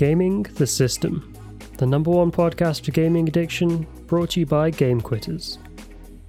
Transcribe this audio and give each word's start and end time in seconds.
Gaming 0.00 0.44
the 0.54 0.66
System, 0.66 1.30
the 1.76 1.84
number 1.84 2.10
one 2.10 2.32
podcast 2.32 2.86
for 2.86 2.90
gaming 2.90 3.28
addiction, 3.28 3.86
brought 4.06 4.30
to 4.30 4.40
you 4.40 4.46
by 4.46 4.70
Game 4.70 4.98
Quitters. 4.98 5.58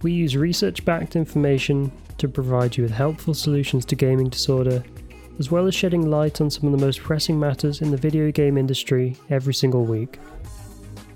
We 0.01 0.12
use 0.12 0.36
research 0.36 0.83
backed 0.83 1.15
information 1.15 1.89
to 2.18 2.28
provide 2.28 2.76
you 2.76 2.84
with 2.84 2.92
helpful 2.92 3.34
solutions 3.34 3.86
to 3.86 3.96
gaming 3.96 4.28
disorder, 4.28 4.84
as 5.39 5.52
well 5.52 5.68
as 5.68 5.73
shedding 5.73 6.10
light 6.10 6.42
on 6.42 6.49
some 6.49 6.65
of 6.65 6.78
the 6.78 6.86
most 6.86 6.99
pressing 6.99 7.39
matters 7.39 7.81
in 7.81 7.91
the 7.91 7.95
video 7.95 8.29
game 8.29 8.57
industry 8.57 9.15
every 9.29 9.54
single 9.54 9.85
week. 9.85 10.19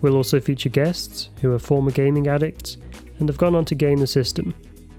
We'll 0.01 0.15
also 0.15 0.39
feature 0.39 0.69
guests 0.69 1.31
who 1.41 1.51
are 1.51 1.59
former 1.59 1.91
gaming 1.91 2.27
addicts 2.27 2.77
and 3.19 3.27
have 3.27 3.37
gone 3.37 3.55
on 3.55 3.65
to 3.65 3.75
game 3.75 3.97
the 3.97 4.07
system, 4.07 4.55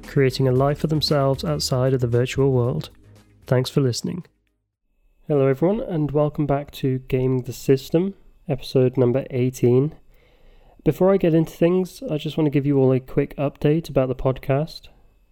creating 0.07 0.47
a 0.47 0.53
life 0.53 0.81
for 0.81 0.89
themselves 0.89 1.43
outside 1.43 1.95
of 1.95 2.03
the 2.03 2.07
virtual 2.07 2.53
world. 2.53 2.91
Thanks 3.47 3.71
for 3.71 3.81
listening. 3.81 4.27
Hello, 5.29 5.49
everyone, 5.49 5.81
and 5.81 6.13
welcome 6.13 6.47
back 6.47 6.71
to 6.71 7.01
Gaming 7.09 7.43
the 7.43 7.53
System, 7.53 8.15
episode 8.49 8.97
number 8.97 9.27
18. 9.31 9.93
Before 10.85 11.13
I 11.13 11.17
get 11.17 11.35
into 11.35 11.51
things, 11.51 12.01
I 12.09 12.17
just 12.17 12.39
want 12.39 12.47
to 12.47 12.53
give 12.53 12.65
you 12.65 12.79
all 12.79 12.93
a 12.93 13.01
quick 13.01 13.35
update 13.35 13.91
about 13.91 14.07
the 14.07 14.15
podcast. 14.15 14.83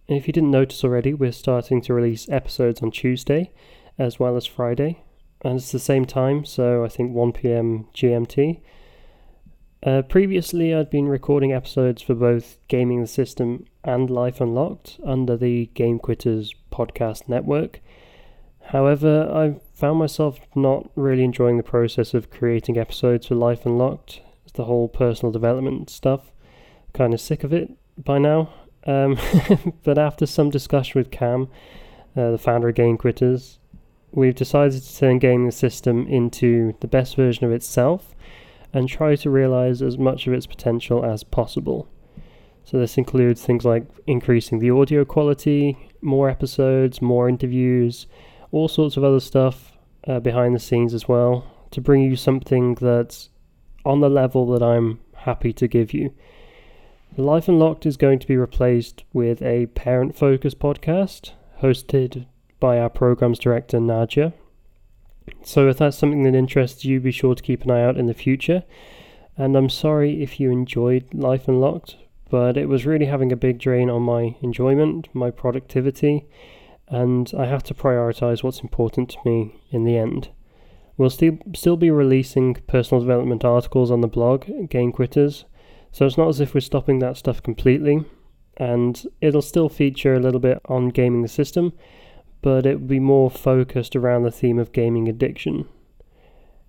If 0.09 0.27
you 0.27 0.33
didn't 0.33 0.51
notice 0.51 0.83
already, 0.83 1.13
we're 1.13 1.31
starting 1.31 1.79
to 1.83 1.93
release 1.93 2.27
episodes 2.27 2.81
on 2.81 2.91
Tuesday 2.91 3.53
as 3.97 4.19
well 4.19 4.35
as 4.35 4.45
Friday, 4.45 5.01
and 5.45 5.59
it's 5.59 5.71
the 5.71 5.79
same 5.79 6.03
time, 6.03 6.43
so 6.43 6.83
I 6.83 6.89
think 6.89 7.13
1 7.13 7.31
pm 7.31 7.87
GMT. 7.93 8.59
Uh, 9.81 10.01
previously, 10.01 10.75
I'd 10.75 10.89
been 10.89 11.07
recording 11.07 11.53
episodes 11.53 12.01
for 12.01 12.15
both 12.15 12.57
Gaming 12.67 12.99
the 12.99 13.07
System 13.07 13.63
and 13.81 14.09
Life 14.09 14.41
Unlocked 14.41 14.99
under 15.05 15.37
the 15.37 15.67
Game 15.67 15.99
Quitters 15.99 16.53
podcast 16.69 17.29
network. 17.29 17.79
However, 18.67 19.29
I 19.31 19.59
found 19.75 19.99
myself 19.99 20.39
not 20.55 20.89
really 20.95 21.23
enjoying 21.23 21.57
the 21.57 21.63
process 21.63 22.13
of 22.13 22.29
creating 22.29 22.77
episodes 22.77 23.27
for 23.27 23.35
Life 23.35 23.65
Unlocked, 23.65 24.21
the 24.55 24.65
whole 24.65 24.87
personal 24.87 25.31
development 25.31 25.89
stuff. 25.89 26.31
Kind 26.93 27.13
of 27.13 27.21
sick 27.21 27.43
of 27.43 27.53
it 27.53 27.71
by 27.97 28.17
now. 28.17 28.53
Um, 28.85 29.17
but 29.83 29.97
after 29.97 30.25
some 30.25 30.49
discussion 30.49 30.99
with 30.99 31.11
Cam, 31.11 31.49
uh, 32.15 32.31
the 32.31 32.37
founder 32.37 32.69
of 32.69 32.75
Game 32.75 32.97
Quitters, 32.97 33.59
we've 34.11 34.35
decided 34.35 34.81
to 34.81 34.97
turn 34.97 35.19
gaming 35.19 35.45
the 35.45 35.51
system 35.51 36.07
into 36.07 36.73
the 36.79 36.87
best 36.87 37.15
version 37.15 37.45
of 37.45 37.51
itself 37.51 38.15
and 38.73 38.87
try 38.87 39.15
to 39.15 39.29
realize 39.29 39.81
as 39.81 39.97
much 39.97 40.27
of 40.27 40.33
its 40.33 40.45
potential 40.45 41.05
as 41.05 41.23
possible. 41.23 41.87
So, 42.63 42.79
this 42.79 42.97
includes 42.97 43.43
things 43.43 43.63
like 43.63 43.85
increasing 44.07 44.57
the 44.59 44.71
audio 44.71 45.05
quality, 45.05 45.77
more 46.01 46.29
episodes, 46.29 46.99
more 47.01 47.29
interviews, 47.29 48.07
all 48.55 48.69
sorts 48.69 48.95
of 48.95 49.03
other 49.03 49.19
stuff 49.19 49.73
uh, 50.07 50.21
behind 50.21 50.55
the 50.55 50.59
scenes 50.59 50.93
as 50.93 51.09
well 51.09 51.45
to 51.71 51.81
bring 51.81 52.01
you 52.01 52.15
something 52.15 52.73
that's 52.75 53.29
on 53.83 53.99
the 53.99 54.09
level 54.09 54.47
that 54.47 54.63
I'm 54.63 55.01
happy 55.13 55.51
to 55.51 55.67
give 55.67 55.93
you. 55.93 56.13
Life 57.17 57.49
Unlocked 57.49 57.85
is 57.85 57.97
going 57.97 58.19
to 58.19 58.27
be 58.27 58.37
replaced 58.37 59.03
with 59.11 59.41
a 59.41 59.65
parent 59.67 60.15
focused 60.15 60.57
podcast 60.57 61.31
hosted 61.61 62.27
by 62.61 62.79
our 62.79 62.89
programs 62.89 63.39
director 63.39 63.77
Nadia. 63.77 64.33
So, 65.43 65.67
if 65.67 65.77
that's 65.77 65.97
something 65.97 66.23
that 66.23 66.33
interests 66.33 66.85
you, 66.85 67.01
be 67.01 67.11
sure 67.11 67.35
to 67.35 67.43
keep 67.43 67.63
an 67.65 67.71
eye 67.71 67.83
out 67.83 67.97
in 67.97 68.05
the 68.05 68.13
future. 68.13 68.63
And 69.35 69.57
I'm 69.57 69.69
sorry 69.69 70.23
if 70.23 70.39
you 70.39 70.49
enjoyed 70.49 71.13
Life 71.13 71.49
Unlocked, 71.49 71.97
but 72.29 72.55
it 72.55 72.69
was 72.69 72.85
really 72.85 73.07
having 73.07 73.33
a 73.33 73.37
big 73.37 73.59
drain 73.59 73.89
on 73.89 74.03
my 74.03 74.37
enjoyment, 74.41 75.09
my 75.13 75.29
productivity, 75.29 76.25
and 76.87 77.31
I 77.37 77.45
have 77.45 77.63
to 77.63 77.73
prioritize 77.73 78.43
what's 78.43 78.59
important 78.59 79.09
to 79.09 79.17
me 79.25 79.61
in 79.71 79.83
the 79.83 79.97
end. 79.97 80.29
We'll 80.97 81.09
still 81.09 81.37
still 81.53 81.77
be 81.77 81.91
releasing 81.91 82.55
personal 82.67 83.01
development 83.01 83.43
articles 83.43 83.91
on 83.91 84.01
the 84.01 84.07
blog 84.07 84.69
Game 84.69 84.91
Quitters, 84.91 85.45
so 85.91 86.05
it's 86.05 86.17
not 86.17 86.29
as 86.29 86.39
if 86.39 86.53
we're 86.53 86.61
stopping 86.61 86.99
that 86.99 87.17
stuff 87.17 87.43
completely, 87.43 88.05
and 88.57 89.03
it'll 89.21 89.41
still 89.41 89.67
feature 89.67 90.13
a 90.13 90.19
little 90.19 90.39
bit 90.39 90.59
on 90.65 90.89
gaming 90.89 91.21
the 91.21 91.27
system, 91.27 91.73
but 92.41 92.65
it 92.65 92.79
will 92.79 92.87
be 92.87 92.99
more 92.99 93.29
focused 93.29 93.95
around 93.95 94.23
the 94.23 94.31
theme 94.31 94.59
of 94.59 94.71
gaming 94.71 95.09
addiction. 95.09 95.67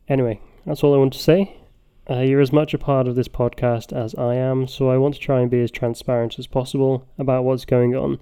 Anyway, 0.09 0.41
that's 0.65 0.83
all 0.83 0.95
I 0.95 0.99
want 0.99 1.13
to 1.13 1.19
say. 1.19 1.57
Uh, 2.09 2.21
you're 2.21 2.41
as 2.41 2.53
much 2.53 2.73
a 2.73 2.79
part 2.79 3.09
of 3.09 3.17
this 3.17 3.29
podcast 3.29 3.93
as 3.93 4.15
I 4.15 4.37
am, 4.37 4.69
so 4.69 4.89
I 4.89 4.97
want 4.97 5.15
to 5.15 5.21
try 5.21 5.41
and 5.41 5.51
be 5.51 5.61
as 5.61 5.73
transparent 5.73 6.39
as 6.39 6.47
possible 6.47 7.07
about 7.19 7.45
what's 7.45 7.65
going 7.65 7.95
on 7.97 8.21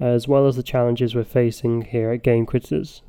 as 0.00 0.26
well 0.26 0.46
as 0.46 0.56
the 0.56 0.62
challenges 0.62 1.14
we're 1.14 1.24
facing 1.24 1.82
here 1.82 2.10
at 2.10 2.22
Game 2.22 2.46
Quitters. 2.46 3.02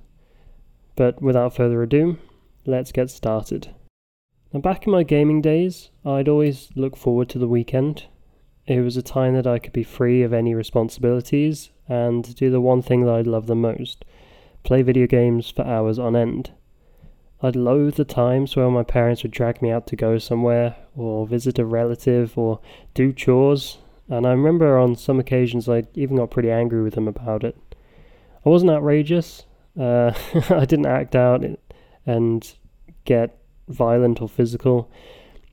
But 0.96 1.22
without 1.22 1.56
further 1.56 1.82
ado, 1.84 2.18
let's 2.66 2.92
get 2.92 3.10
started. 3.10 3.74
Now, 4.54 4.62
back 4.62 4.86
in 4.86 4.92
my 4.94 5.04
gaming 5.04 5.42
days, 5.42 5.90
I'd 6.06 6.30
always 6.30 6.70
look 6.76 6.96
forward 6.96 7.28
to 7.30 7.40
the 7.40 7.48
weekend. 7.48 8.06
It 8.66 8.82
was 8.82 8.98
a 8.98 9.02
time 9.02 9.36
that 9.36 9.48
I 9.48 9.60
could 9.60 9.74
be 9.74 9.84
free 9.84 10.24
of 10.24 10.34
any 10.34 10.54
responsibilities 10.54 11.72
and 11.88 12.36
do 12.36 12.50
the 12.50 12.62
one 12.62 12.82
thing 12.82 13.06
that 13.06 13.12
I 13.14 13.22
love 13.22 13.48
the 13.48 13.56
most 13.56 14.06
play 14.64 14.82
video 14.82 15.06
games 15.06 15.52
for 15.52 15.64
hours 15.66 16.00
on 16.00 16.16
end. 16.16 16.52
I'd 17.42 17.56
loathe 17.56 17.96
the 17.96 18.06
times 18.06 18.56
where 18.56 18.70
my 18.72 18.84
parents 18.84 19.22
would 19.22 19.32
drag 19.32 19.62
me 19.62 19.70
out 19.70 19.86
to 19.88 19.96
go 19.96 20.18
somewhere, 20.18 20.76
or 20.96 21.28
visit 21.28 21.60
a 21.60 21.66
relative, 21.66 22.38
or 22.38 22.60
do 22.94 23.14
chores, 23.14 23.78
and 24.10 24.26
I 24.26 24.32
remember 24.32 24.78
on 24.78 24.96
some 24.96 25.20
occasions 25.20 25.68
I 25.68 25.84
even 25.94 26.18
got 26.18 26.32
pretty 26.32 26.52
angry 26.52 26.84
with 26.84 26.96
him 26.96 27.08
about 27.08 27.44
it. 27.44 27.58
I 28.46 28.50
wasn't 28.50 28.72
outrageous. 28.72 29.46
Uh, 29.80 30.14
I 30.50 30.66
didn't 30.66 30.86
act 30.86 31.16
out 31.16 31.44
and 32.06 32.54
get 33.06 33.38
violent 33.68 34.22
or 34.22 34.30
physical. 34.30 34.92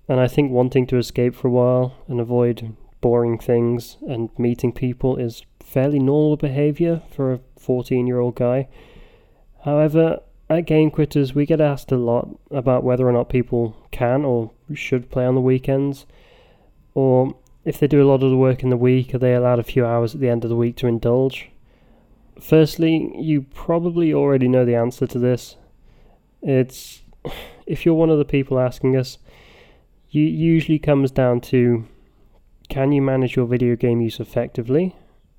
And 0.09 0.21
I 0.21 0.29
think 0.29 0.53
wanting 0.53 0.87
to 0.89 0.99
escape 0.99 1.35
for 1.35 1.49
a 1.49 1.53
while 1.53 1.95
and 2.09 2.21
avoid 2.21 2.77
boring 3.01 3.39
things 3.39 3.97
and 4.07 4.31
meeting 4.39 4.73
people 4.73 5.17
is 5.17 5.43
fairly 5.61 5.99
normal 5.99 6.37
behavior 6.37 7.03
for 7.11 7.33
a 7.33 7.41
14 7.59 8.07
year 8.07 8.21
old 8.21 8.35
guy. 8.35 8.69
However, 9.65 10.21
at 10.51 10.67
Game 10.67 10.91
Quitters, 10.91 11.35
we 11.35 11.47
get 11.47 11.61
asked 11.61 11.93
a 11.93 11.97
lot 11.97 12.29
about 12.51 12.85
whether 12.85 13.09
or 13.09 13.13
not 13.13 13.29
people 13.29 13.77
can 13.91 14.25
or 14.25 14.51
should 14.75 15.11
play 15.11 15.25
on 15.25 15.35
the 15.35 15.41
weekends, 15.41 16.05
or 16.95 17.35
if 17.65 17.79
they 17.79 17.87
do 17.87 18.03
a 18.03 18.09
lot 18.09 18.23
of 18.23 18.31
the 18.31 18.37
work 18.37 18.63
in 18.63 18.71
the 18.71 18.77
week, 18.77 19.15
are 19.15 19.19
they 19.19 19.35
allowed 19.35 19.59
a 19.59 19.65
few 19.65 19.87
hours 19.87 20.15
at 20.15 20.21
the 20.21 20.29
end 20.29 20.45
of 20.45 20.51
the 20.51 20.57
week 20.57 20.77
to 20.77 20.87
indulge? 20.87 21.51
Firstly, 22.41 23.13
you 23.17 23.43
probably 23.55 24.13
already 24.13 24.49
know 24.49 24.65
the 24.65 24.75
answer 24.75 25.07
to 25.07 25.19
this. 25.19 25.57
It's 26.43 27.03
if 27.67 27.87
you're 27.87 27.95
one 27.95 28.11
of 28.11 28.19
the 28.19 28.25
people 28.25 28.59
asking 28.59 28.97
us, 28.97 29.19
you 30.11 30.23
usually 30.23 30.79
comes 30.79 31.11
down 31.11 31.41
to 31.41 31.87
can 32.69 32.91
you 32.91 33.03
manage 33.03 33.37
your 33.37 33.47
video 33.47 33.77
game 33.77 34.01
use 34.01 34.19
effectively? 34.19 34.97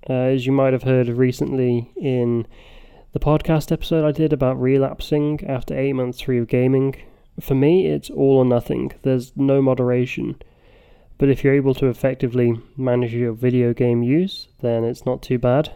Uh, 0.10 0.14
as 0.14 0.46
you 0.46 0.52
might 0.52 0.74
have 0.74 0.84
heard 0.84 1.08
recently 1.08 1.92
in 1.96 2.46
the 3.14 3.20
podcast 3.20 3.72
episode 3.72 4.06
I 4.06 4.12
did 4.12 4.34
about 4.34 4.62
relapsing 4.62 5.44
after 5.48 5.78
eight 5.78 5.94
months 5.94 6.22
free 6.22 6.40
of 6.40 6.48
gaming, 6.48 6.96
for 7.40 7.56
me 7.56 7.88
it's 7.88 8.10
all 8.10 8.38
or 8.38 8.46
nothing. 8.46 8.92
There's 9.02 9.36
no 9.36 9.62
moderation. 9.62 10.42
But 11.18 11.30
if 11.30 11.44
you're 11.44 11.54
able 11.54 11.74
to 11.76 11.88
effectively 11.88 12.60
manage 12.76 13.14
your 13.14 13.34
video 13.34 13.74
game 13.74 14.04
use, 14.04 14.48
then 14.62 14.84
it's 14.84 15.06
not 15.06 15.22
too 15.22 15.38
bad. 15.38 15.74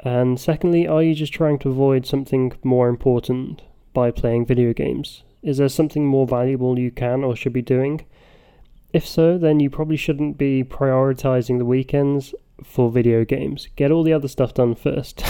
And 0.00 0.38
secondly, 0.38 0.86
are 0.86 1.02
you 1.02 1.14
just 1.14 1.32
trying 1.32 1.58
to 1.60 1.70
avoid 1.70 2.06
something 2.06 2.52
more 2.64 2.88
important 2.88 3.62
by 3.92 4.10
playing 4.10 4.46
video 4.46 4.72
games? 4.72 5.22
Is 5.42 5.58
there 5.58 5.68
something 5.68 6.06
more 6.06 6.26
valuable 6.26 6.78
you 6.78 6.90
can 6.90 7.22
or 7.22 7.36
should 7.36 7.52
be 7.52 7.62
doing? 7.62 8.04
If 8.92 9.06
so, 9.06 9.38
then 9.38 9.60
you 9.60 9.70
probably 9.70 9.96
shouldn't 9.96 10.38
be 10.38 10.64
prioritizing 10.64 11.58
the 11.58 11.64
weekends 11.64 12.34
for 12.64 12.90
video 12.90 13.24
games. 13.24 13.68
Get 13.76 13.90
all 13.90 14.02
the 14.02 14.12
other 14.12 14.28
stuff 14.28 14.54
done 14.54 14.74
first. 14.74 15.24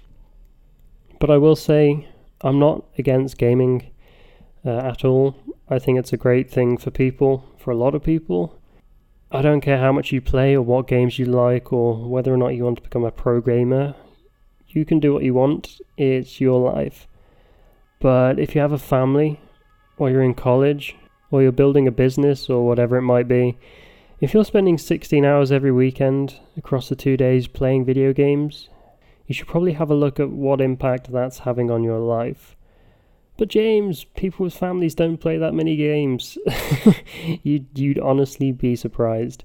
but 1.20 1.30
I 1.30 1.36
will 1.36 1.56
say, 1.56 2.06
I'm 2.42 2.58
not 2.58 2.84
against 2.96 3.38
gaming 3.38 3.90
uh, 4.64 4.78
at 4.78 5.04
all. 5.04 5.36
I 5.68 5.78
think 5.78 5.98
it's 5.98 6.12
a 6.12 6.16
great 6.16 6.50
thing 6.50 6.76
for 6.76 6.90
people, 6.90 7.44
for 7.60 7.70
a 7.70 7.76
lot 7.76 7.94
of 7.94 8.02
people. 8.02 8.58
I 9.30 9.42
don't 9.42 9.60
care 9.60 9.78
how 9.78 9.92
much 9.92 10.10
you 10.10 10.20
play 10.20 10.54
or 10.54 10.62
what 10.62 10.88
games 10.88 11.18
you 11.18 11.26
like 11.26 11.72
or 11.72 12.08
whether 12.08 12.32
or 12.32 12.36
not 12.36 12.54
you 12.54 12.64
want 12.64 12.78
to 12.78 12.82
become 12.82 13.04
a 13.04 13.12
pro 13.12 13.40
gamer. 13.40 13.94
You 14.68 14.84
can 14.84 14.98
do 14.98 15.12
what 15.12 15.22
you 15.22 15.34
want, 15.34 15.80
it's 15.96 16.40
your 16.40 16.60
life. 16.60 17.06
But 18.00 18.38
if 18.38 18.54
you 18.54 18.60
have 18.60 18.72
a 18.72 18.78
family, 18.78 19.40
or 19.98 20.10
you're 20.10 20.22
in 20.22 20.34
college, 20.34 20.96
or 21.30 21.42
you're 21.42 21.52
building 21.52 21.86
a 21.86 21.92
business, 21.92 22.48
or 22.48 22.66
whatever 22.66 22.96
it 22.96 23.02
might 23.02 23.28
be, 23.28 23.58
if 24.20 24.34
you're 24.34 24.44
spending 24.44 24.78
16 24.78 25.24
hours 25.24 25.52
every 25.52 25.72
weekend 25.72 26.40
across 26.56 26.88
the 26.88 26.96
two 26.96 27.16
days 27.16 27.46
playing 27.46 27.84
video 27.84 28.12
games, 28.12 28.68
you 29.26 29.34
should 29.34 29.48
probably 29.48 29.74
have 29.74 29.90
a 29.90 29.94
look 29.94 30.18
at 30.18 30.30
what 30.30 30.60
impact 30.60 31.12
that's 31.12 31.40
having 31.40 31.70
on 31.70 31.84
your 31.84 31.98
life. 31.98 32.56
But 33.40 33.48
James, 33.48 34.04
people 34.04 34.44
with 34.44 34.54
families 34.54 34.94
don't 34.94 35.16
play 35.16 35.38
that 35.38 35.54
many 35.54 35.74
games. 35.74 36.36
you'd, 37.42 37.66
you'd 37.74 37.98
honestly 37.98 38.52
be 38.52 38.76
surprised. 38.76 39.44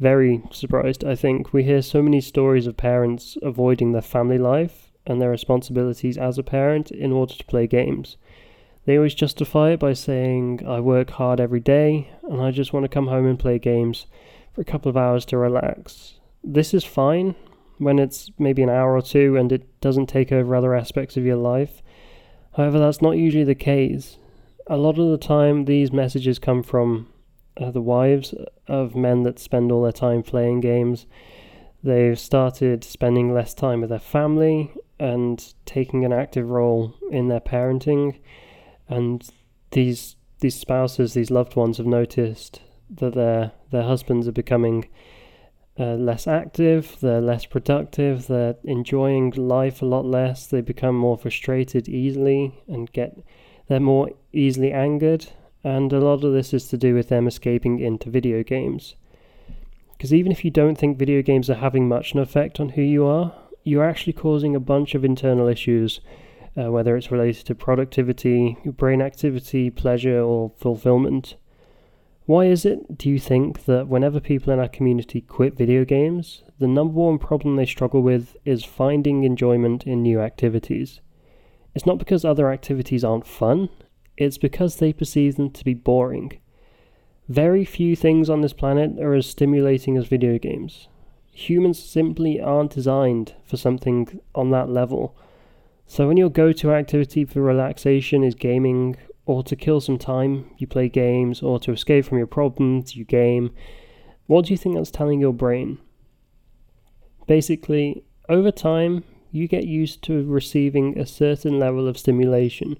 Very 0.00 0.42
surprised, 0.50 1.04
I 1.04 1.14
think. 1.14 1.52
We 1.52 1.62
hear 1.62 1.82
so 1.82 2.00
many 2.00 2.22
stories 2.22 2.66
of 2.66 2.78
parents 2.78 3.36
avoiding 3.42 3.92
their 3.92 4.00
family 4.00 4.38
life 4.38 4.92
and 5.04 5.20
their 5.20 5.28
responsibilities 5.28 6.16
as 6.16 6.38
a 6.38 6.42
parent 6.42 6.90
in 6.90 7.12
order 7.12 7.34
to 7.34 7.44
play 7.44 7.66
games. 7.66 8.16
They 8.86 8.96
always 8.96 9.14
justify 9.14 9.72
it 9.72 9.80
by 9.80 9.92
saying, 9.92 10.66
I 10.66 10.80
work 10.80 11.10
hard 11.10 11.38
every 11.38 11.60
day 11.60 12.10
and 12.22 12.40
I 12.40 12.50
just 12.50 12.72
want 12.72 12.84
to 12.84 12.88
come 12.88 13.08
home 13.08 13.26
and 13.26 13.38
play 13.38 13.58
games 13.58 14.06
for 14.54 14.62
a 14.62 14.64
couple 14.64 14.88
of 14.88 14.96
hours 14.96 15.26
to 15.26 15.36
relax. 15.36 16.14
This 16.42 16.72
is 16.72 16.84
fine 16.84 17.34
when 17.76 17.98
it's 17.98 18.30
maybe 18.38 18.62
an 18.62 18.70
hour 18.70 18.96
or 18.96 19.02
two 19.02 19.36
and 19.36 19.52
it 19.52 19.82
doesn't 19.82 20.06
take 20.06 20.32
over 20.32 20.56
other 20.56 20.74
aspects 20.74 21.18
of 21.18 21.26
your 21.26 21.36
life. 21.36 21.81
However, 22.54 22.78
that's 22.78 23.02
not 23.02 23.16
usually 23.16 23.44
the 23.44 23.54
case. 23.54 24.18
A 24.66 24.76
lot 24.76 24.98
of 24.98 25.10
the 25.10 25.18
time, 25.18 25.64
these 25.64 25.92
messages 25.92 26.38
come 26.38 26.62
from 26.62 27.08
uh, 27.56 27.70
the 27.70 27.80
wives 27.80 28.34
of 28.68 28.94
men 28.94 29.22
that 29.22 29.38
spend 29.38 29.72
all 29.72 29.82
their 29.82 29.92
time 29.92 30.22
playing 30.22 30.60
games. 30.60 31.06
They've 31.82 32.18
started 32.18 32.84
spending 32.84 33.34
less 33.34 33.54
time 33.54 33.80
with 33.80 33.90
their 33.90 33.98
family 33.98 34.72
and 35.00 35.52
taking 35.66 36.04
an 36.04 36.12
active 36.12 36.48
role 36.48 36.94
in 37.10 37.28
their 37.28 37.40
parenting 37.40 38.20
and 38.88 39.28
these 39.72 40.16
these 40.40 40.58
spouses, 40.58 41.14
these 41.14 41.30
loved 41.30 41.54
ones, 41.56 41.78
have 41.78 41.86
noticed 41.86 42.60
that 42.90 43.14
their 43.14 43.52
their 43.70 43.84
husbands 43.84 44.28
are 44.28 44.32
becoming 44.32 44.88
uh, 45.78 45.94
less 45.94 46.26
active, 46.26 46.96
they're 47.00 47.20
less 47.20 47.46
productive, 47.46 48.26
they're 48.26 48.56
enjoying 48.64 49.30
life 49.30 49.82
a 49.82 49.86
lot 49.86 50.04
less, 50.04 50.46
they 50.46 50.60
become 50.60 50.96
more 50.96 51.16
frustrated 51.16 51.88
easily 51.88 52.62
and 52.68 52.92
get 52.92 53.18
they're 53.68 53.80
more 53.80 54.10
easily 54.32 54.72
angered, 54.72 55.28
and 55.64 55.92
a 55.92 56.00
lot 56.00 56.24
of 56.24 56.32
this 56.32 56.52
is 56.52 56.68
to 56.68 56.76
do 56.76 56.94
with 56.94 57.08
them 57.08 57.26
escaping 57.26 57.78
into 57.78 58.10
video 58.10 58.42
games. 58.42 58.96
Because 59.92 60.12
even 60.12 60.32
if 60.32 60.44
you 60.44 60.50
don't 60.50 60.76
think 60.76 60.98
video 60.98 61.22
games 61.22 61.48
are 61.48 61.54
having 61.54 61.88
much 61.88 62.12
an 62.12 62.20
effect 62.20 62.58
on 62.58 62.70
who 62.70 62.82
you 62.82 63.06
are, 63.06 63.32
you're 63.62 63.88
actually 63.88 64.12
causing 64.14 64.56
a 64.56 64.60
bunch 64.60 64.94
of 64.94 65.04
internal 65.04 65.46
issues 65.46 66.00
uh, 66.56 66.70
whether 66.70 66.96
it's 66.96 67.10
related 67.10 67.46
to 67.46 67.54
productivity, 67.54 68.56
brain 68.64 69.00
activity, 69.00 69.70
pleasure, 69.70 70.20
or 70.20 70.52
fulfillment. 70.56 71.36
Why 72.26 72.44
is 72.44 72.64
it, 72.64 72.96
do 72.96 73.08
you 73.10 73.18
think, 73.18 73.64
that 73.64 73.88
whenever 73.88 74.20
people 74.20 74.52
in 74.52 74.60
our 74.60 74.68
community 74.68 75.20
quit 75.20 75.56
video 75.56 75.84
games, 75.84 76.44
the 76.58 76.68
number 76.68 76.94
one 76.94 77.18
problem 77.18 77.56
they 77.56 77.66
struggle 77.66 78.00
with 78.00 78.36
is 78.44 78.64
finding 78.64 79.24
enjoyment 79.24 79.84
in 79.84 80.02
new 80.02 80.20
activities? 80.20 81.00
It's 81.74 81.86
not 81.86 81.98
because 81.98 82.24
other 82.24 82.50
activities 82.50 83.02
aren't 83.02 83.26
fun, 83.26 83.68
it's 84.16 84.38
because 84.38 84.76
they 84.76 84.92
perceive 84.92 85.36
them 85.36 85.50
to 85.50 85.64
be 85.64 85.74
boring. 85.74 86.38
Very 87.28 87.64
few 87.64 87.96
things 87.96 88.30
on 88.30 88.40
this 88.40 88.52
planet 88.52 88.98
are 89.00 89.14
as 89.14 89.26
stimulating 89.26 89.96
as 89.96 90.06
video 90.06 90.38
games. 90.38 90.88
Humans 91.32 91.82
simply 91.82 92.40
aren't 92.40 92.72
designed 92.72 93.34
for 93.44 93.56
something 93.56 94.20
on 94.34 94.50
that 94.50 94.68
level 94.68 95.16
so 95.92 96.08
when 96.08 96.16
your 96.16 96.30
go-to 96.30 96.72
activity 96.72 97.26
for 97.26 97.42
relaxation 97.42 98.24
is 98.24 98.34
gaming, 98.34 98.96
or 99.26 99.42
to 99.44 99.56
kill 99.56 99.80
some 99.80 99.98
time, 99.98 100.50
you 100.58 100.66
play 100.66 100.88
games, 100.88 101.42
or 101.42 101.58
to 101.60 101.72
escape 101.72 102.04
from 102.04 102.18
your 102.18 102.26
problems, 102.26 102.96
you 102.96 103.04
game, 103.04 103.52
what 104.26 104.46
do 104.46 104.52
you 104.52 104.56
think 104.56 104.74
that's 104.74 104.90
telling 104.90 105.20
your 105.20 105.32
brain? 105.32 105.78
Basically, 107.26 108.04
over 108.28 108.50
time, 108.50 109.04
you 109.30 109.48
get 109.48 109.64
used 109.64 110.02
to 110.02 110.24
receiving 110.26 110.98
a 110.98 111.06
certain 111.06 111.58
level 111.58 111.88
of 111.88 111.98
stimulation 111.98 112.78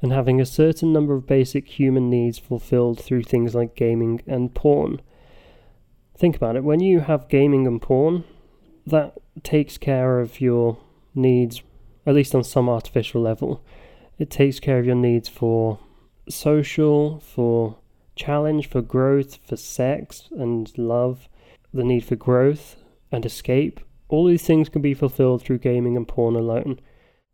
and 0.00 0.12
having 0.12 0.40
a 0.40 0.46
certain 0.46 0.92
number 0.92 1.14
of 1.14 1.26
basic 1.26 1.66
human 1.68 2.08
needs 2.08 2.38
fulfilled 2.38 3.00
through 3.00 3.24
things 3.24 3.54
like 3.54 3.74
gaming 3.74 4.20
and 4.26 4.54
porn. 4.54 5.00
Think 6.16 6.36
about 6.36 6.56
it 6.56 6.64
when 6.64 6.80
you 6.80 7.00
have 7.00 7.28
gaming 7.28 7.66
and 7.66 7.80
porn, 7.82 8.24
that 8.86 9.14
takes 9.42 9.76
care 9.76 10.20
of 10.20 10.40
your 10.40 10.78
needs 11.14 11.62
at 12.06 12.14
least 12.14 12.34
on 12.34 12.42
some 12.42 12.68
artificial 12.68 13.20
level. 13.20 13.62
It 14.18 14.30
takes 14.30 14.58
care 14.58 14.78
of 14.78 14.86
your 14.86 14.96
needs 14.96 15.28
for 15.28 15.78
social, 16.28 17.20
for 17.20 17.78
challenge, 18.16 18.68
for 18.68 18.82
growth, 18.82 19.38
for 19.46 19.56
sex 19.56 20.28
and 20.32 20.76
love, 20.76 21.28
the 21.72 21.84
need 21.84 22.04
for 22.04 22.16
growth 22.16 22.76
and 23.12 23.24
escape. 23.24 23.80
All 24.08 24.26
these 24.26 24.42
things 24.42 24.68
can 24.68 24.82
be 24.82 24.94
fulfilled 24.94 25.42
through 25.42 25.58
gaming 25.58 25.96
and 25.96 26.08
porn 26.08 26.34
alone. 26.34 26.80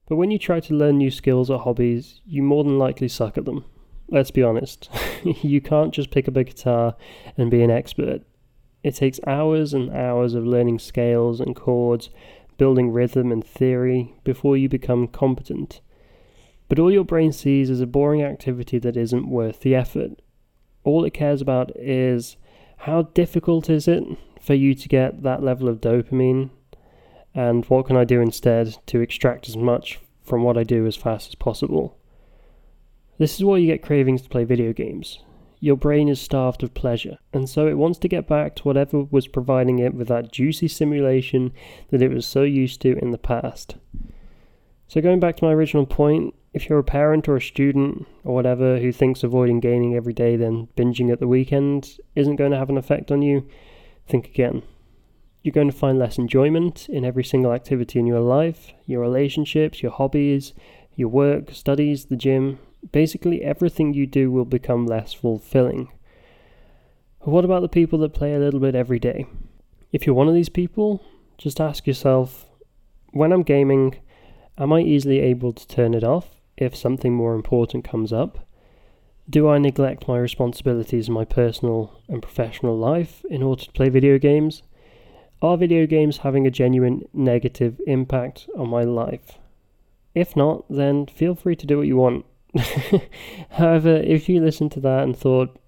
But 0.07 0.17
when 0.17 0.31
you 0.31 0.39
try 0.39 0.61
to 0.61 0.75
learn 0.75 0.99
new 0.99 1.11
skills 1.11 1.49
or 1.49 1.59
hobbies, 1.59 2.21
you 2.27 2.43
more 2.43 2.65
than 2.65 2.79
likely 2.79 3.09
suck 3.09 3.39
at 3.39 3.47
them. 3.47 3.65
Let's 4.09 4.31
be 4.31 4.43
honest. 4.43 4.91
you 5.25 5.63
can't 5.63 5.95
just 5.95 6.11
pick 6.11 6.29
up 6.29 6.37
a 6.37 6.45
guitar 6.45 6.97
and 7.39 7.51
be 7.51 7.63
an 7.63 7.71
expert. 7.71 8.23
It 8.83 8.95
takes 8.95 9.19
hours 9.27 9.73
and 9.73 9.91
hours 9.91 10.35
of 10.35 10.45
learning 10.45 10.81
scales 10.81 11.41
and 11.41 11.57
chords 11.57 12.11
building 12.59 12.93
rhythm 12.93 13.33
and 13.33 13.45
theory 13.45 14.15
before 14.23 14.59
you 14.59 14.69
become 14.69 15.09
competent. 15.09 15.81
But 16.69 16.79
all 16.79 16.93
your 16.93 17.05
brain 17.05 17.33
sees 17.33 17.71
is 17.71 17.81
a 17.81 17.87
boring 17.87 18.23
activity 18.23 18.79
that 18.79 18.97
isn't 18.97 19.29
worth 19.29 19.61
the 19.61 19.75
effort. 19.75 20.21
All 20.83 21.05
it 21.05 21.15
cares 21.15 21.41
about 21.41 21.71
is 21.77 22.37
how 22.79 23.03
difficult 23.03 23.71
is 23.71 23.89
it 23.89 24.05
for 24.41 24.55
you 24.55 24.75
to 24.75 24.89
get 24.89 25.23
that 25.23 25.43
level 25.43 25.69
of 25.69 25.81
dopamine 25.81 26.51
and 27.35 27.65
what 27.67 27.87
can 27.87 27.97
I 27.97 28.05
do 28.05 28.21
instead 28.21 28.77
to 28.87 29.01
extract 29.01 29.49
as 29.49 29.57
much 29.57 29.99
from 30.23 30.43
what 30.43 30.57
I 30.57 30.65
do 30.65 30.87
as 30.87 30.97
fast 30.97 31.29
as 31.29 31.35
possible. 31.35 31.99
This 33.19 33.35
is 33.35 33.45
why 33.45 33.59
you 33.59 33.67
get 33.67 33.83
cravings 33.83 34.23
to 34.23 34.29
play 34.29 34.45
video 34.45 34.73
games. 34.73 35.21
Your 35.61 35.77
brain 35.77 36.09
is 36.09 36.21
starved 36.21 36.63
of 36.63 36.75
pleasure, 36.75 37.19
and 37.33 37.49
so 37.49 37.67
it 37.67 37.79
wants 37.79 37.99
to 38.01 38.09
get 38.09 38.29
back 38.29 38.55
to 38.57 38.65
whatever 38.65 39.05
was 39.05 39.29
providing 39.29 39.79
it 39.79 39.95
with 39.95 40.09
that 40.09 40.31
juicy 40.31 40.69
simulation 40.69 41.53
that 41.91 42.03
it 42.03 42.11
was 42.11 42.27
so 42.27 42.43
used 42.43 42.83
to 42.83 42.99
in 42.99 43.13
the 43.13 43.19
past. 43.19 43.77
So, 44.89 45.01
going 45.01 45.21
back 45.21 45.37
to 45.39 45.45
my 45.45 45.53
original 45.53 45.87
point, 45.87 46.35
if 46.55 46.69
you're 46.69 46.79
a 46.79 46.85
parent 46.85 47.29
or 47.29 47.37
a 47.37 47.43
student 47.43 48.07
or 48.23 48.33
whatever 48.33 48.79
who 48.79 48.93
thinks 48.93 49.25
avoiding 49.25 49.59
gaming 49.59 49.97
every 49.97 50.13
day, 50.13 50.37
then 50.37 50.69
binging 50.77 51.13
at 51.13 51.19
the 51.19 51.27
weekend 51.27 51.99
isn't 52.15 52.37
going 52.37 52.53
to 52.53 52.57
have 52.57 52.71
an 52.71 52.79
effect 52.79 53.11
on 53.11 53.23
you, 53.23 53.47
think 54.07 54.29
again. 54.29 54.63
You're 55.43 55.53
going 55.53 55.71
to 55.71 55.77
find 55.77 55.99
less 55.99 56.17
enjoyment 56.17 56.89
in 56.89 57.05
every 57.05 57.25
single 57.25 57.53
activity 57.53 57.99
in 57.99 58.07
your 58.07 58.21
life, 58.21 58.73
your 58.87 59.01
relationships, 59.01 59.83
your 59.83 59.91
hobbies, 59.91 60.55
your 60.95 61.09
work, 61.09 61.51
studies, 61.51 62.05
the 62.07 62.17
gym, 62.17 62.61
basically 62.93 63.43
everything 63.43 63.93
you 63.93 64.07
do 64.07 64.31
will 64.31 64.45
become 64.45 64.87
less 64.87 65.13
fulfilling. 65.13 65.89
But 67.19 67.31
What 67.31 67.45
about 67.45 67.63
the 67.63 67.69
people 67.69 67.99
that 67.99 68.15
play 68.15 68.33
a 68.33 68.39
little 68.39 68.61
bit 68.61 68.77
every 68.77 69.01
day? 69.01 69.27
If 69.91 70.07
you're 70.07 70.15
one 70.15 70.29
of 70.29 70.35
these 70.35 70.49
people, 70.49 71.03
just 71.37 71.61
ask 71.61 71.85
yourself 71.85 72.49
when 73.11 73.33
I'm 73.33 73.43
gaming, 73.43 73.97
am 74.57 74.73
I 74.73 74.83
easily 74.83 75.19
able 75.19 75.53
to 75.53 75.67
turn 75.67 75.95
it 75.95 76.05
off 76.05 76.44
if 76.57 76.77
something 76.77 77.15
more 77.15 77.35
important 77.35 77.85
comes 77.85 78.13
up? 78.13 78.47
Do 79.29 79.49
I 79.49 79.59
neglect 79.59 80.07
my 80.07 80.19
responsibilities 80.19 81.09
in 81.09 81.15
my 81.15 81.25
personal 81.25 82.01
and 82.09 82.23
professional 82.23 82.77
life 82.77 83.25
in 83.31 83.43
order 83.43 83.65
to 83.65 83.73
play 83.73 83.89
video 83.89 84.19
games? 84.19 84.63
Are 85.41 85.57
video 85.57 85.87
games 85.87 86.19
having 86.19 86.47
a 86.47 86.51
genuine 86.51 87.09
negative 87.13 87.81
impact 87.87 88.49
on 88.57 88.69
my 88.69 88.83
life? 88.83 89.39
If 90.15 90.37
not, 90.37 90.65
then 90.71 91.07
feel 91.07 91.35
free 91.35 91.57
to 91.57 91.67
do 91.67 91.79
what 91.79 91.87
you 91.87 91.97
want. 91.97 92.25
However, 93.51 93.97
if 93.97 94.29
you 94.29 94.41
listened 94.41 94.73
to 94.73 94.81
that 94.81 95.03
and 95.03 95.17
thought, 95.17 95.59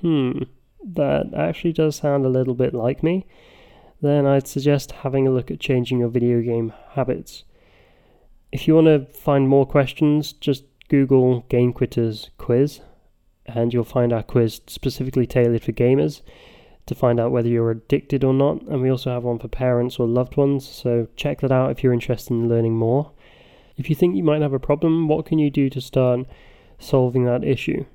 hmm, 0.00 0.42
that 0.82 1.32
actually 1.36 1.72
does 1.72 1.96
sound 1.96 2.24
a 2.24 2.30
little 2.30 2.54
bit 2.54 2.74
like 2.74 3.02
me, 3.02 3.26
then 4.02 4.26
I'd 4.26 4.48
suggest 4.48 4.92
having 4.92 5.26
a 5.26 5.30
look 5.30 5.50
at 5.50 5.60
changing 5.60 6.00
your 6.00 6.08
video 6.08 6.40
game 6.42 6.72
habits. 6.90 7.44
If 8.54 8.68
you 8.68 8.76
want 8.76 8.86
to 8.86 9.04
find 9.12 9.48
more 9.48 9.66
questions, 9.66 10.32
just 10.32 10.62
Google 10.88 11.40
Game 11.48 11.72
Quitters 11.72 12.30
quiz, 12.38 12.82
and 13.46 13.74
you'll 13.74 13.82
find 13.82 14.12
our 14.12 14.22
quiz 14.22 14.60
specifically 14.68 15.26
tailored 15.26 15.64
for 15.64 15.72
gamers 15.72 16.22
to 16.86 16.94
find 16.94 17.18
out 17.18 17.32
whether 17.32 17.48
you're 17.48 17.72
addicted 17.72 18.22
or 18.22 18.32
not. 18.32 18.62
And 18.62 18.80
we 18.80 18.88
also 18.88 19.10
have 19.10 19.24
one 19.24 19.40
for 19.40 19.48
parents 19.48 19.98
or 19.98 20.06
loved 20.06 20.36
ones, 20.36 20.68
so 20.68 21.08
check 21.16 21.40
that 21.40 21.50
out 21.50 21.72
if 21.72 21.82
you're 21.82 21.92
interested 21.92 22.32
in 22.32 22.48
learning 22.48 22.76
more. 22.76 23.10
If 23.76 23.90
you 23.90 23.96
think 23.96 24.14
you 24.14 24.22
might 24.22 24.40
have 24.42 24.52
a 24.52 24.60
problem, 24.60 25.08
what 25.08 25.26
can 25.26 25.40
you 25.40 25.50
do 25.50 25.68
to 25.70 25.80
start 25.80 26.20
solving 26.78 27.24
that 27.24 27.42
issue? 27.42 27.86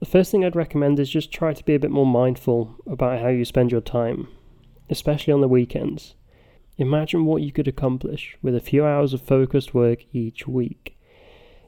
The 0.00 0.06
first 0.06 0.30
thing 0.30 0.44
I'd 0.44 0.54
recommend 0.54 1.00
is 1.00 1.08
just 1.08 1.32
try 1.32 1.54
to 1.54 1.64
be 1.64 1.74
a 1.74 1.80
bit 1.80 1.90
more 1.90 2.04
mindful 2.04 2.76
about 2.86 3.22
how 3.22 3.28
you 3.28 3.46
spend 3.46 3.72
your 3.72 3.80
time, 3.80 4.28
especially 4.90 5.32
on 5.32 5.40
the 5.40 5.48
weekends. 5.48 6.14
Imagine 6.80 7.24
what 7.24 7.42
you 7.42 7.52
could 7.52 7.68
accomplish 7.68 8.36
with 8.42 8.56
a 8.56 8.60
few 8.60 8.84
hours 8.84 9.12
of 9.14 9.22
focused 9.22 9.74
work 9.74 10.04
each 10.12 10.48
week. 10.48 10.98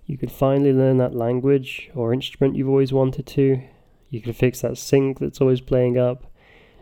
You 0.06 0.18
could 0.18 0.32
finally 0.32 0.72
learn 0.72 0.98
that 0.98 1.14
language 1.14 1.90
or 1.94 2.12
instrument 2.12 2.56
you've 2.56 2.68
always 2.68 2.92
wanted 2.92 3.26
to. 3.28 3.62
You 4.10 4.20
could 4.20 4.34
fix 4.34 4.60
that 4.62 4.78
sink 4.78 5.20
that's 5.20 5.40
always 5.40 5.60
playing 5.60 5.98
up. 5.98 6.24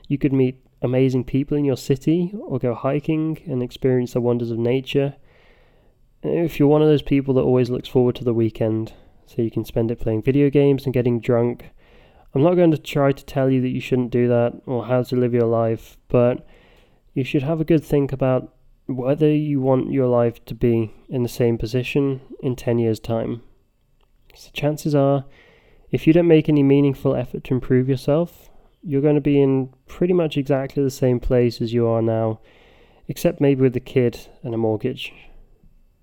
You 0.09 0.17
could 0.17 0.33
meet 0.33 0.65
amazing 0.81 1.25
people 1.25 1.57
in 1.57 1.65
your 1.65 1.77
city 1.77 2.33
or 2.41 2.59
go 2.59 2.75
hiking 2.75 3.43
and 3.47 3.63
experience 3.63 4.15
the 4.15 4.21
wonders 4.21 4.51
of 4.51 4.59
nature 4.59 5.17
if 6.23 6.59
you're 6.59 6.69
one 6.69 6.83
of 6.83 6.89
those 6.89 7.03
people 7.03 7.35
that 7.35 7.43
always 7.43 7.71
looks 7.71 7.89
forward 7.89 8.15
to 8.17 8.25
the 8.25 8.35
weekend 8.35 8.93
so 9.27 9.43
you 9.43 9.51
can 9.51 9.65
spend 9.65 9.91
it 9.91 10.01
playing 10.01 10.23
video 10.23 10.51
games 10.51 10.85
and 10.85 10.93
getting 10.93 11.21
drunk, 11.21 11.71
I'm 12.35 12.43
not 12.43 12.55
going 12.55 12.71
to 12.73 12.79
try 12.79 13.13
to 13.13 13.25
tell 13.25 13.51
you 13.51 13.61
that 13.63 13.69
you 13.69 13.81
shouldn't 13.81 14.11
do 14.11 14.29
that 14.29 14.61
or 14.67 14.87
how 14.87 15.03
to 15.03 15.17
live 15.17 15.33
your 15.33 15.47
life, 15.47 15.97
but 16.09 16.47
you 17.15 17.25
should 17.25 17.43
have 17.43 17.61
a 17.61 17.65
good 17.65 17.85
think 17.85 18.13
about 18.13 18.55
whether 18.87 19.31
you 19.31 19.61
want 19.61 19.93
your 19.93 20.07
life 20.07 20.45
to 20.45 20.55
be 20.55 20.93
in 21.09 21.23
the 21.23 21.29
same 21.29 21.59
position 21.59 22.21
in 22.43 22.57
10 22.57 22.79
years' 22.79 23.01
time. 23.01 23.43
So 24.35 24.51
chances 24.53 24.95
are, 24.95 25.25
if 25.91 26.07
you 26.07 26.13
don't 26.13 26.29
make 26.29 26.49
any 26.49 26.63
meaningful 26.63 27.15
effort 27.15 27.45
to 27.45 27.55
improve 27.55 27.89
yourself, 27.89 28.51
you're 28.83 29.03
going 29.03 29.17
to 29.17 29.21
be 29.21 29.41
in 29.41 29.73
pretty 29.87 30.15
much 30.15 30.37
exactly 30.37 30.83
the 30.83 30.91
same 30.91 31.21
place 31.21 31.61
as 31.61 31.73
you 31.73 31.87
are 31.87 32.03
now, 32.03 32.41
except 33.09 33.41
maybe 33.41 33.61
with 33.61 33.77
a 33.77 33.81
kid 33.81 34.29
and 34.43 34.55
a 34.55 34.59
mortgage. 34.59 35.13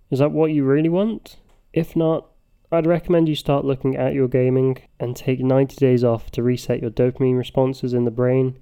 Is 0.10 0.20
that 0.20 0.32
what 0.32 0.52
you 0.52 0.64
really 0.64 0.90
want? 0.90 1.38
If 1.74 1.96
not, 1.96 2.28
I'd 2.72 2.86
recommend 2.86 3.30
you 3.30 3.36
start 3.36 3.66
looking 3.66 3.96
at 3.96 4.14
your 4.14 4.28
gaming 4.28 4.78
and 5.00 5.16
take 5.16 5.40
90 5.40 5.76
days 5.78 6.04
off 6.04 6.32
to 6.32 6.44
reset 6.44 6.82
your 6.82 6.92
dopamine 6.92 7.38
responses 7.38 7.94
in 7.94 8.04
the 8.06 8.12
brain 8.12 8.58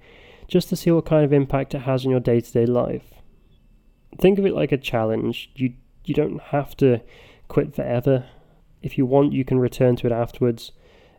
just 0.48 0.68
to 0.68 0.76
see 0.76 0.90
what 0.90 1.06
kind 1.06 1.24
of 1.24 1.32
impact 1.32 1.74
it 1.74 1.80
has 1.80 2.04
on 2.04 2.10
your 2.10 2.20
day 2.20 2.40
to 2.40 2.52
day 2.52 2.66
life. 2.66 3.14
Think 4.20 4.38
of 4.38 4.46
it 4.46 4.54
like 4.54 4.72
a 4.72 4.78
challenge. 4.78 5.50
You, 5.54 5.74
you 6.04 6.14
don't 6.14 6.40
have 6.40 6.76
to 6.78 7.00
quit 7.48 7.74
forever. 7.74 8.26
If 8.82 8.96
you 8.96 9.06
want, 9.06 9.32
you 9.32 9.44
can 9.44 9.58
return 9.58 9.96
to 9.96 10.06
it 10.06 10.12
afterwards. 10.12 10.72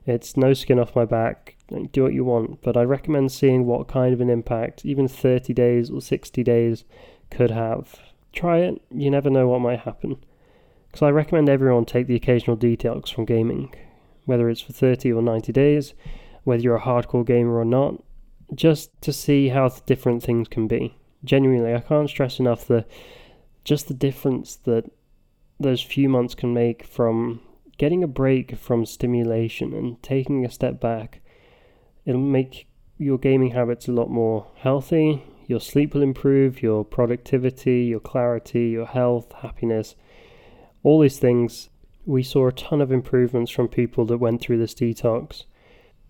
It's 0.06 0.38
no 0.38 0.54
skin 0.54 0.80
off 0.80 0.96
my 0.96 1.06
back. 1.06 1.58
Do 1.92 2.04
what 2.04 2.14
you 2.14 2.24
want, 2.24 2.62
but 2.62 2.78
I 2.78 2.84
recommend 2.84 3.32
seeing 3.32 3.66
what 3.66 3.90
kind 3.90 4.14
of 4.14 4.22
an 4.22 4.30
impact 4.30 4.86
even 4.86 5.08
30 5.08 5.54
days 5.54 5.90
or 5.90 6.02
60 6.02 6.44
days 6.44 6.86
could 7.30 7.52
have. 7.52 8.00
Try 8.32 8.60
it, 8.60 8.82
you 8.90 9.12
never 9.12 9.30
know 9.30 9.50
what 9.50 9.60
might 9.60 9.82
happen. 9.82 10.18
Because 10.88 11.02
I 11.02 11.10
recommend 11.10 11.50
everyone 11.50 11.84
take 11.84 12.08
the 12.08 12.16
occasional 12.16 12.56
detox 12.56 13.14
from 13.14 13.26
gaming, 13.26 13.76
whether 14.24 14.50
it's 14.50 14.62
for 14.62 14.72
30 14.72 15.12
or 15.12 15.22
90 15.22 15.52
days, 15.52 15.94
whether 16.46 16.64
you're 16.64 16.78
a 16.78 16.82
hardcore 16.82 17.26
gamer 17.26 17.58
or 17.58 17.66
not, 17.66 18.02
just 18.54 18.90
to 19.02 19.14
see 19.14 19.50
how 19.50 19.70
different 19.86 20.24
things 20.24 20.48
can 20.48 20.68
be. 20.68 20.98
Genuinely, 21.24 21.74
I 21.74 21.80
can't 21.80 22.10
stress 22.10 22.40
enough 22.40 22.68
the 22.68 22.86
just 23.64 23.88
the 23.88 23.94
difference 23.94 24.56
that 24.56 24.90
those 25.60 25.82
few 25.82 26.08
months 26.08 26.36
can 26.36 26.54
make 26.54 26.86
from 26.86 27.42
getting 27.78 28.04
a 28.04 28.08
break 28.08 28.56
from 28.56 28.86
stimulation 28.86 29.74
and 29.74 30.02
taking 30.02 30.46
a 30.46 30.52
step 30.52 30.80
back. 30.80 31.22
It'll 32.06 32.22
make 32.22 32.68
your 32.98 33.18
gaming 33.18 33.52
habits 33.52 33.88
a 33.88 33.92
lot 33.92 34.10
more 34.10 34.48
healthy. 34.56 35.24
Your 35.48 35.60
sleep 35.60 35.94
will 35.94 36.02
improve, 36.02 36.62
your 36.62 36.86
productivity, 36.86 37.86
your 37.86 38.00
clarity, 38.00 38.70
your 38.70 38.86
health, 38.86 39.34
happiness 39.42 39.96
all 40.88 41.02
these 41.02 41.20
things, 41.20 41.70
we 42.06 42.24
saw 42.24 42.48
a 42.48 42.52
ton 42.54 42.80
of 42.80 42.94
improvements 42.94 43.52
from 43.52 43.68
people 43.68 44.06
that 44.06 44.20
went 44.20 44.40
through 44.40 44.58
this 44.58 44.74
detox. 44.74 45.44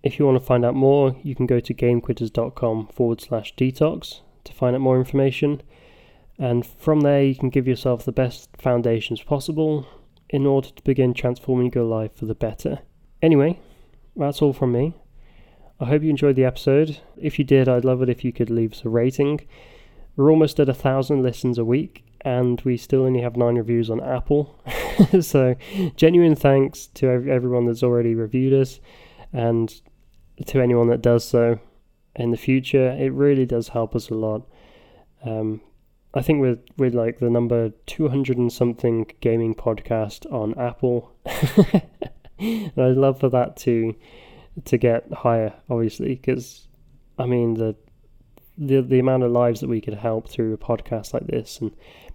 If 0.08 0.18
you 0.18 0.26
want 0.26 0.40
to 0.40 0.46
find 0.46 0.64
out 0.64 0.74
more, 0.74 1.18
you 1.22 1.36
can 1.36 1.48
go 1.48 1.60
to 1.60 1.74
gamequitters.com 1.74 2.88
forward 2.94 3.20
slash 3.20 3.54
detox 3.56 4.22
to 4.46 4.54
find 4.54 4.74
out 4.74 4.80
more 4.80 4.98
information. 4.98 5.62
And 6.40 6.66
from 6.66 7.02
there, 7.02 7.24
you 7.24 7.36
can 7.36 7.50
give 7.50 7.68
yourself 7.68 8.06
the 8.06 8.14
best 8.14 8.50
foundations 8.58 9.22
possible 9.22 9.86
in 10.30 10.46
order 10.46 10.70
to 10.70 10.84
begin 10.84 11.14
transforming 11.14 11.74
your 11.76 11.84
life 11.84 12.16
for 12.16 12.26
the 12.26 12.34
better. 12.34 12.80
Anyway, 13.22 13.60
that's 14.16 14.42
all 14.42 14.54
from 14.54 14.72
me. 14.72 14.94
I 15.78 15.88
hope 15.88 16.04
you 16.04 16.10
enjoyed 16.10 16.38
the 16.38 16.46
episode. 16.46 17.02
If 17.18 17.38
you 17.38 17.44
did, 17.44 17.68
I'd 17.68 17.84
love 17.84 18.02
it 18.02 18.08
if 18.08 18.24
you 18.24 18.32
could 18.32 18.50
leave 18.50 18.72
us 18.72 18.86
a 18.86 18.90
rating. 18.90 19.42
We're 20.16 20.32
almost 20.32 20.58
at 20.62 20.70
a 20.70 20.74
thousand 20.74 21.22
listens 21.22 21.58
a 21.58 21.66
week, 21.66 22.06
and 22.22 22.62
we 22.62 22.78
still 22.78 23.04
only 23.04 23.20
have 23.24 23.36
nine 23.36 23.56
reviews 23.56 23.90
on 23.90 24.02
Apple. 24.02 24.58
so, 25.20 25.56
genuine 25.98 26.38
thanks 26.38 26.88
to 26.94 27.10
everyone 27.10 27.66
that's 27.66 27.84
already 27.84 28.16
reviewed 28.16 28.54
us, 28.54 28.80
and 29.34 29.82
to 30.46 30.62
anyone 30.62 30.88
that 30.88 31.02
does 31.02 31.26
so 31.26 31.60
in 32.16 32.32
the 32.32 32.38
future. 32.38 32.92
It 32.92 33.14
really 33.14 33.46
does 33.46 33.70
help 33.70 33.96
us 33.96 34.10
a 34.10 34.16
lot. 34.16 34.48
Um, 35.24 35.62
I 36.14 36.22
think 36.22 36.42
we're 36.42 36.60
we're 36.78 36.92
like 36.92 37.20
the 37.20 37.30
number 37.30 37.72
two 37.86 38.08
hundred 38.08 38.38
and 38.38 38.52
something 38.52 39.12
gaming 39.20 39.56
podcast 39.56 40.32
on 40.32 40.58
Apple, 40.58 41.12
and 42.40 42.72
I'd 42.78 42.98
love 42.98 43.20
for 43.20 43.30
that 43.30 43.58
to 43.58 43.96
to 44.66 44.78
get 44.78 45.12
higher, 45.12 45.54
obviously, 45.70 46.16
because 46.16 46.68
I 47.20 47.26
mean 47.26 47.56
the 47.56 47.76
the 48.58 48.82
the 48.82 49.00
amount 49.00 49.24
of 49.24 49.32
lives 49.32 49.60
that 49.62 49.70
we 49.70 49.82
could 49.82 49.96
help 49.96 50.30
through 50.30 50.54
a 50.54 50.58
podcast 50.58 51.14
like 51.14 51.28
this 51.28 51.60
and 51.60 51.72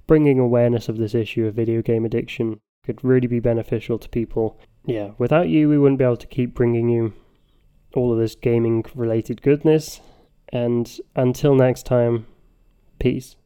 bringing 0.06 0.38
awareness 0.38 0.88
of 0.88 0.96
this 0.96 1.14
issue 1.14 1.46
of 1.46 1.54
video 1.54 1.82
game 1.82 2.04
addiction 2.04 2.58
could 2.84 3.02
really 3.04 3.28
be 3.28 3.40
beneficial 3.40 3.98
to 3.98 4.08
people. 4.08 4.58
Yeah, 4.84 5.10
without 5.18 5.48
you, 5.48 5.68
we 5.68 5.78
wouldn't 5.78 5.98
be 5.98 6.04
able 6.04 6.16
to 6.16 6.26
keep 6.26 6.54
bringing 6.54 6.88
you 6.88 7.12
all 7.94 8.12
of 8.12 8.18
this 8.18 8.34
gaming 8.34 8.84
related 8.94 9.42
goodness. 9.42 10.00
And 10.52 10.90
until 11.16 11.54
next 11.54 11.86
time, 11.86 12.26
peace. 12.98 13.36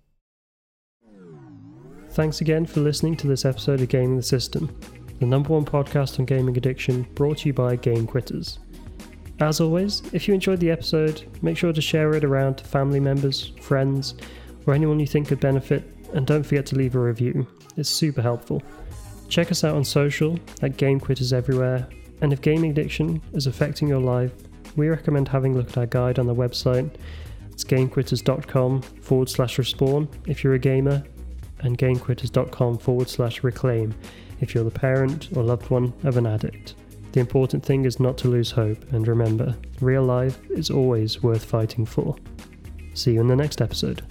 Thanks 2.10 2.40
again 2.40 2.66
for 2.66 2.80
listening 2.80 3.16
to 3.18 3.26
this 3.26 3.44
episode 3.44 3.80
of 3.80 3.88
Gaming 3.88 4.16
the 4.16 4.22
System, 4.22 4.74
the 5.20 5.26
number 5.26 5.50
one 5.50 5.64
podcast 5.64 6.18
on 6.18 6.24
gaming 6.24 6.56
addiction 6.56 7.02
brought 7.14 7.38
to 7.38 7.48
you 7.48 7.52
by 7.52 7.76
Game 7.76 8.06
Quitters. 8.06 8.58
As 9.38 9.60
always, 9.60 10.02
if 10.14 10.26
you 10.26 10.32
enjoyed 10.32 10.60
the 10.60 10.70
episode, 10.70 11.24
make 11.42 11.58
sure 11.58 11.72
to 11.72 11.80
share 11.82 12.14
it 12.14 12.24
around 12.24 12.56
to 12.56 12.64
family 12.64 13.00
members, 13.00 13.52
friends, 13.60 14.14
or 14.66 14.72
anyone 14.72 14.98
you 14.98 15.06
think 15.06 15.28
could 15.28 15.40
benefit 15.40 15.84
and 16.14 16.26
don't 16.26 16.42
forget 16.42 16.64
to 16.66 16.76
leave 16.76 16.94
a 16.94 16.98
review. 16.98 17.46
It's 17.76 17.90
super 17.90 18.22
helpful. 18.22 18.62
Check 19.28 19.50
us 19.50 19.62
out 19.62 19.74
on 19.74 19.84
social 19.84 20.38
at 20.62 20.78
Game 20.78 20.98
Quitters 20.98 21.32
Everywhere, 21.32 21.86
and 22.20 22.32
if 22.32 22.40
gaming 22.40 22.70
addiction 22.70 23.22
is 23.32 23.46
affecting 23.46 23.88
your 23.88 24.00
life, 24.00 24.32
we 24.76 24.88
recommend 24.88 25.28
having 25.28 25.54
a 25.54 25.58
look 25.58 25.68
at 25.68 25.78
our 25.78 25.86
guide 25.86 26.18
on 26.18 26.26
the 26.26 26.34
website. 26.34 26.90
It's 27.50 27.64
gamequitters.com 27.64 28.82
forward 28.82 29.28
slash 29.28 29.56
respawn 29.56 30.08
if 30.26 30.44
you're 30.44 30.54
a 30.54 30.58
gamer, 30.58 31.02
and 31.60 31.78
gamequitters.com 31.78 32.78
forward 32.78 33.08
slash 33.08 33.42
reclaim 33.42 33.94
if 34.40 34.54
you're 34.54 34.64
the 34.64 34.70
parent 34.70 35.30
or 35.34 35.42
loved 35.42 35.70
one 35.70 35.92
of 36.04 36.16
an 36.16 36.26
addict. 36.26 36.74
The 37.12 37.20
important 37.20 37.64
thing 37.64 37.86
is 37.86 37.98
not 37.98 38.18
to 38.18 38.28
lose 38.28 38.50
hope, 38.50 38.92
and 38.92 39.08
remember, 39.08 39.56
real 39.80 40.02
life 40.02 40.38
is 40.50 40.70
always 40.70 41.22
worth 41.22 41.44
fighting 41.44 41.86
for. 41.86 42.14
See 42.92 43.14
you 43.14 43.20
in 43.20 43.26
the 43.26 43.36
next 43.36 43.62
episode. 43.62 44.02